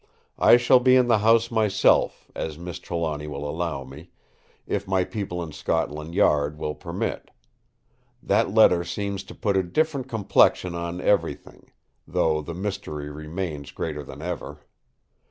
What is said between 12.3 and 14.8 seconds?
the mystery remains greater than ever.